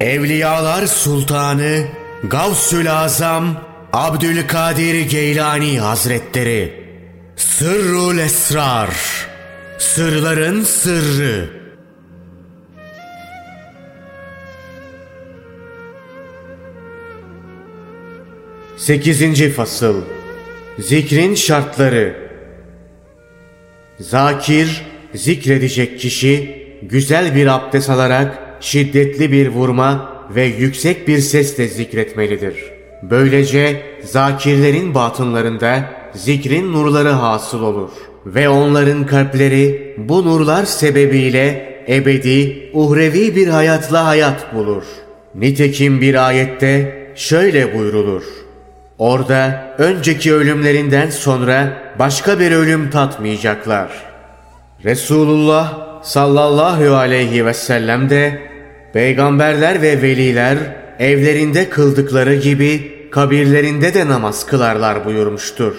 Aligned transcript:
Evliyalar 0.00 0.86
Sultanı 0.86 1.86
Gavsül 2.24 2.92
Azam 2.92 3.64
Abdülkadir 3.92 5.00
Geylani 5.00 5.80
Hazretleri. 5.80 6.84
Sırrul 7.36 8.18
Esrar. 8.18 8.90
Sırların 9.78 10.62
Sırrı. 10.62 11.50
Sekizinci 18.76 19.50
Fasıl. 19.50 20.02
Zikrin 20.78 21.34
Şartları. 21.34 22.30
Zakir, 23.98 24.82
zikredecek 25.14 26.00
kişi, 26.00 26.66
güzel 26.82 27.34
bir 27.34 27.46
abdest 27.46 27.90
alarak 27.90 28.49
şiddetli 28.60 29.32
bir 29.32 29.48
vurma 29.48 30.12
ve 30.34 30.44
yüksek 30.44 31.08
bir 31.08 31.18
sesle 31.18 31.68
zikretmelidir. 31.68 32.54
Böylece 33.02 33.82
zakirlerin 34.02 34.94
batınlarında 34.94 35.84
zikrin 36.14 36.72
nurları 36.72 37.08
hasıl 37.08 37.62
olur 37.62 37.90
ve 38.26 38.48
onların 38.48 39.06
kalpleri 39.06 39.94
bu 39.98 40.26
nurlar 40.26 40.64
sebebiyle 40.64 41.70
ebedi, 41.88 42.70
uhrevi 42.72 43.36
bir 43.36 43.48
hayatla 43.48 44.06
hayat 44.06 44.54
bulur. 44.54 44.82
Nitekim 45.34 46.00
bir 46.00 46.26
ayette 46.26 47.00
şöyle 47.14 47.78
buyrulur. 47.78 48.22
Orada 48.98 49.74
önceki 49.78 50.34
ölümlerinden 50.34 51.10
sonra 51.10 51.82
başka 51.98 52.40
bir 52.40 52.52
ölüm 52.52 52.90
tatmayacaklar. 52.90 53.90
Resulullah 54.84 55.78
sallallahu 56.02 56.94
aleyhi 56.94 57.46
ve 57.46 57.54
sellem 57.54 58.10
de 58.10 58.49
peygamberler 58.92 59.82
ve 59.82 60.02
veliler 60.02 60.58
evlerinde 60.98 61.68
kıldıkları 61.68 62.34
gibi 62.34 62.92
kabirlerinde 63.10 63.94
de 63.94 64.08
namaz 64.08 64.46
kılarlar 64.46 65.04
buyurmuştur. 65.04 65.74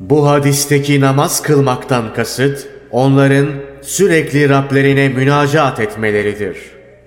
Bu 0.00 0.28
hadisteki 0.28 1.00
namaz 1.00 1.42
kılmaktan 1.42 2.14
kasıt 2.14 2.68
onların 2.90 3.48
sürekli 3.82 4.48
Rablerine 4.48 5.08
münacaat 5.08 5.80
etmeleridir. 5.80 6.56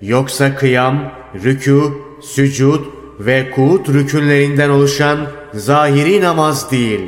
Yoksa 0.02 0.54
kıyam, 0.54 1.12
rükû, 1.34 1.92
sücud 2.22 2.80
ve 3.20 3.50
kuğut 3.50 3.88
rükünlerinden 3.88 4.70
oluşan 4.70 5.18
zahiri 5.54 6.20
namaz 6.20 6.70
değil. 6.70 7.00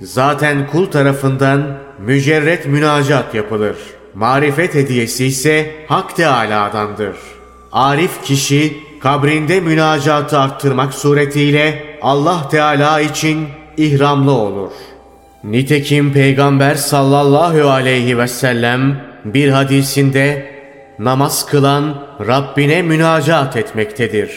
Zaten 0.00 0.66
kul 0.66 0.86
tarafından 0.86 1.78
mücerret 1.98 2.66
münacat 2.66 3.34
yapılır. 3.34 3.76
Marifet 4.14 4.74
hediyesi 4.74 5.26
ise 5.26 5.70
Hak 5.88 6.16
Teâlâ'dandır. 6.16 7.16
Arif 7.72 8.24
kişi 8.24 8.76
kabrinde 9.00 9.60
münacatı 9.60 10.38
arttırmak 10.38 10.94
suretiyle 10.94 11.84
Allah 12.02 12.48
Teala 12.48 13.00
için 13.00 13.48
ihramlı 13.76 14.32
olur. 14.32 14.70
Nitekim 15.44 16.12
Peygamber 16.12 16.74
sallallahu 16.74 17.70
aleyhi 17.70 18.18
ve 18.18 18.28
sellem 18.28 19.00
bir 19.24 19.48
hadisinde 19.48 20.52
namaz 20.98 21.46
kılan 21.46 22.06
Rabbine 22.26 22.82
münacat 22.82 23.56
etmektedir 23.56 24.30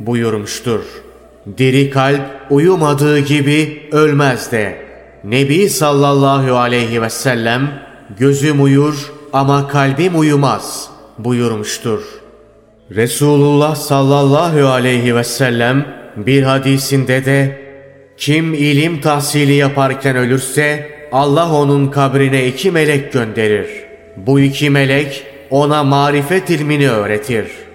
buyurmuştur. 0.00 0.80
Diri 1.58 1.90
kalp 1.90 2.20
uyumadığı 2.50 3.18
gibi 3.18 3.88
ölmez 3.92 4.52
de. 4.52 4.88
Nebi 5.24 5.70
sallallahu 5.70 6.56
aleyhi 6.56 7.02
ve 7.02 7.10
sellem 7.10 7.82
gözüm 8.18 8.64
uyur 8.64 9.12
ama 9.32 9.68
kalbim 9.68 10.18
uyumaz 10.18 10.90
buyurmuştur. 11.18 12.00
Resulullah 12.96 13.76
sallallahu 13.76 14.68
aleyhi 14.68 15.16
ve 15.16 15.24
sellem 15.24 15.86
bir 16.16 16.42
hadisinde 16.42 17.24
de 17.24 17.62
kim 18.16 18.54
ilim 18.54 19.00
tahsili 19.00 19.52
yaparken 19.52 20.16
ölürse 20.16 20.90
Allah 21.12 21.52
onun 21.52 21.86
kabrine 21.90 22.46
iki 22.46 22.70
melek 22.70 23.12
gönderir. 23.12 23.68
Bu 24.16 24.40
iki 24.40 24.70
melek 24.70 25.26
ona 25.50 25.84
marifet 25.84 26.50
ilmini 26.50 26.90
öğretir.'' 26.90 27.68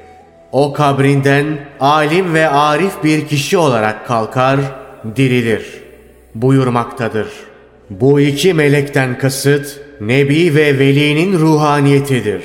O 0.54 0.74
kabrinden 0.74 1.46
alim 1.80 2.34
ve 2.34 2.50
arif 2.50 3.04
bir 3.04 3.28
kişi 3.28 3.58
olarak 3.58 4.08
kalkar, 4.08 4.60
dirilir 5.16 5.66
buyurmaktadır. 6.36 7.28
Bu 7.90 8.20
iki 8.20 8.54
melekten 8.54 9.18
kasıt 9.18 9.80
Nebi 10.02 10.56
ve 10.56 10.80
Veli'nin 10.80 11.40
ruhaniyetidir. 11.40 12.44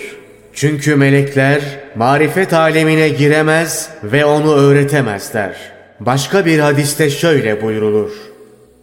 Çünkü 0.52 0.96
melekler 0.96 1.60
marifet 1.98 2.52
alemine 2.52 3.08
giremez 3.08 3.90
ve 4.02 4.24
onu 4.24 4.54
öğretemezler. 4.54 5.56
Başka 6.00 6.46
bir 6.46 6.58
hadiste 6.58 7.10
şöyle 7.10 7.62
buyrulur. 7.62 8.10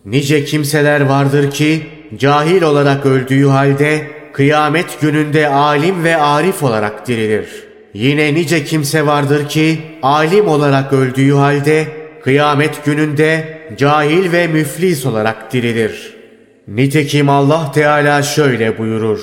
Nice 0.05 0.45
kimseler 0.45 1.01
vardır 1.01 1.51
ki 1.51 1.85
cahil 2.17 2.61
olarak 2.61 3.05
öldüğü 3.05 3.47
halde 3.47 4.07
kıyamet 4.33 5.01
gününde 5.01 5.47
alim 5.47 6.03
ve 6.03 6.17
arif 6.17 6.63
olarak 6.63 7.07
dirilir.'' 7.07 7.65
Yine 7.95 8.33
nice 8.33 8.63
kimse 8.63 9.05
vardır 9.05 9.47
ki 9.49 9.79
alim 10.01 10.47
olarak 10.47 10.93
öldüğü 10.93 11.33
halde 11.33 11.87
kıyamet 12.23 12.85
gününde 12.85 13.57
cahil 13.77 14.31
ve 14.31 14.47
müflis 14.47 15.05
olarak 15.05 15.53
dirilir. 15.53 16.13
Nitekim 16.67 17.29
Allah 17.29 17.71
Teala 17.71 18.23
şöyle 18.23 18.77
buyurur. 18.77 19.19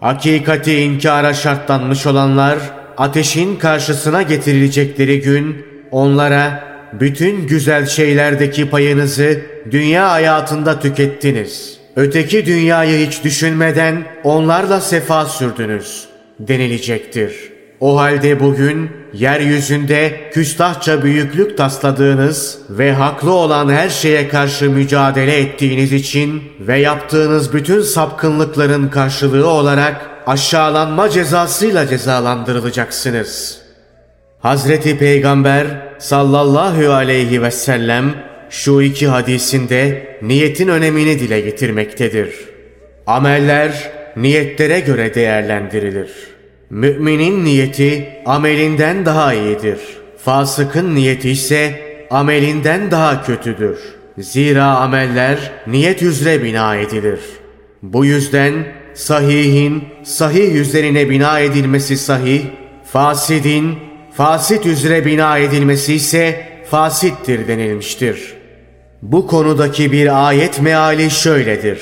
Hakikati 0.00 0.80
inkara 0.80 1.34
şartlanmış 1.34 2.06
olanlar 2.06 2.58
ateşin 2.96 3.56
karşısına 3.56 4.22
getirilecekleri 4.22 5.20
gün 5.20 5.66
onlara 5.90 6.64
bütün 7.00 7.46
güzel 7.46 7.86
şeylerdeki 7.86 8.70
payınızı 8.70 9.40
dünya 9.70 10.10
hayatında 10.10 10.80
tükettiniz. 10.80 11.78
Öteki 11.96 12.46
dünyayı 12.46 13.06
hiç 13.06 13.24
düşünmeden 13.24 14.04
onlarla 14.24 14.80
sefa 14.80 15.26
sürdünüz 15.26 16.08
denilecektir.'' 16.40 17.54
O 17.84 17.98
halde 17.98 18.40
bugün 18.40 18.90
yeryüzünde 19.12 20.30
küstahça 20.32 21.02
büyüklük 21.02 21.58
tasladığınız 21.58 22.58
ve 22.70 22.92
haklı 22.92 23.32
olan 23.32 23.68
her 23.68 23.88
şeye 23.88 24.28
karşı 24.28 24.70
mücadele 24.70 25.36
ettiğiniz 25.36 25.92
için 25.92 26.42
ve 26.60 26.78
yaptığınız 26.78 27.52
bütün 27.52 27.80
sapkınlıkların 27.82 28.88
karşılığı 28.88 29.48
olarak 29.48 30.10
aşağılanma 30.26 31.10
cezasıyla 31.10 31.86
cezalandırılacaksınız. 31.86 33.60
Hazreti 34.40 34.98
Peygamber 34.98 35.66
sallallahu 35.98 36.92
aleyhi 36.92 37.42
ve 37.42 37.50
sellem 37.50 38.14
şu 38.50 38.82
iki 38.82 39.06
hadisinde 39.08 40.06
niyetin 40.22 40.68
önemini 40.68 41.18
dile 41.18 41.40
getirmektedir. 41.40 42.34
Ameller 43.06 43.90
niyetlere 44.16 44.80
göre 44.80 45.14
değerlendirilir.'' 45.14 46.34
Müminin 46.74 47.44
niyeti 47.44 48.08
amelinden 48.26 49.06
daha 49.06 49.34
iyidir. 49.34 49.78
Fasıkın 50.18 50.94
niyeti 50.94 51.30
ise 51.30 51.80
amelinden 52.10 52.90
daha 52.90 53.22
kötüdür. 53.22 53.78
Zira 54.18 54.64
ameller 54.64 55.52
niyet 55.66 56.02
üzere 56.02 56.44
bina 56.44 56.76
edilir. 56.76 57.20
Bu 57.82 58.04
yüzden 58.04 58.54
sahihin 58.94 59.84
sahih 60.04 60.54
üzerine 60.54 61.10
bina 61.10 61.40
edilmesi 61.40 61.96
sahih, 61.96 62.42
fasidin 62.92 63.78
fasit 64.16 64.66
üzere 64.66 65.04
bina 65.04 65.38
edilmesi 65.38 65.94
ise 65.94 66.46
fasittir 66.70 67.48
denilmiştir. 67.48 68.34
Bu 69.02 69.26
konudaki 69.26 69.92
bir 69.92 70.28
ayet 70.28 70.60
meali 70.60 71.10
şöyledir. 71.10 71.80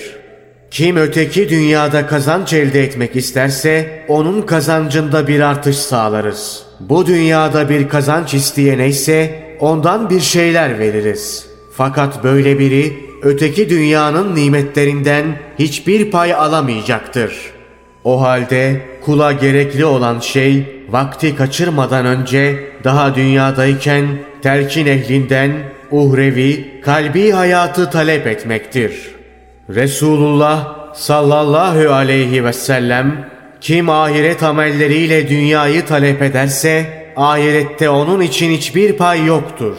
Kim 0.70 0.96
öteki 0.96 1.48
dünyada 1.48 2.06
kazanç 2.06 2.52
elde 2.52 2.82
etmek 2.84 3.16
isterse 3.16 4.04
onun 4.08 4.42
kazancında 4.42 5.28
bir 5.28 5.40
artış 5.40 5.76
sağlarız. 5.76 6.62
Bu 6.80 7.06
dünyada 7.06 7.68
bir 7.68 7.88
kazanç 7.88 8.34
isteyene 8.34 8.88
ise 8.88 9.42
ondan 9.60 10.10
bir 10.10 10.20
şeyler 10.20 10.78
veririz. 10.78 11.46
Fakat 11.76 12.24
böyle 12.24 12.58
biri 12.58 13.11
öteki 13.22 13.70
dünyanın 13.70 14.34
nimetlerinden 14.34 15.24
hiçbir 15.58 16.10
pay 16.10 16.34
alamayacaktır. 16.34 17.52
O 18.04 18.20
halde 18.20 18.80
kula 19.04 19.32
gerekli 19.32 19.84
olan 19.84 20.20
şey 20.20 20.84
vakti 20.90 21.36
kaçırmadan 21.36 22.06
önce 22.06 22.70
daha 22.84 23.14
dünyadayken 23.14 24.06
terkin 24.42 24.86
ehlinden 24.86 25.52
uhrevi, 25.90 26.80
kalbi 26.84 27.30
hayatı 27.30 27.90
talep 27.90 28.26
etmektir.'' 28.26 29.22
Resulullah 29.74 30.94
sallallahu 30.94 31.92
aleyhi 31.92 32.44
ve 32.44 32.52
sellem 32.52 33.28
kim 33.60 33.90
ahiret 33.90 34.42
amelleriyle 34.42 35.28
dünyayı 35.28 35.86
talep 35.86 36.22
ederse 36.22 36.86
ahirette 37.16 37.88
onun 37.88 38.20
için 38.20 38.50
hiçbir 38.50 38.96
pay 38.96 39.26
yoktur 39.26 39.76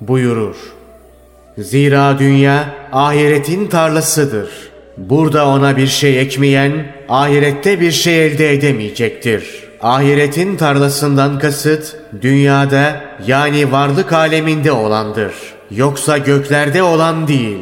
buyurur. 0.00 0.56
Zira 1.58 2.18
dünya 2.18 2.74
ahiretin 2.92 3.66
tarlasıdır. 3.66 4.48
Burada 4.96 5.48
ona 5.48 5.76
bir 5.76 5.86
şey 5.86 6.20
ekmeyen 6.20 6.86
ahirette 7.08 7.80
bir 7.80 7.92
şey 7.92 8.26
elde 8.26 8.52
edemeyecektir. 8.52 9.44
Ahiretin 9.80 10.56
tarlasından 10.56 11.38
kasıt 11.38 11.96
dünyada 12.22 13.00
yani 13.26 13.72
varlık 13.72 14.12
aleminde 14.12 14.72
olandır. 14.72 15.32
Yoksa 15.70 16.18
göklerde 16.18 16.82
olan 16.82 17.28
değil. 17.28 17.58